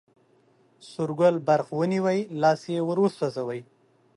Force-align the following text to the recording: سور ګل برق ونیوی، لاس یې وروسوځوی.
سور 0.89 1.09
ګل 1.19 1.35
برق 1.47 1.67
ونیوی، 1.79 2.19
لاس 2.41 2.61
یې 2.73 2.79
وروسوځوی. 2.85 3.61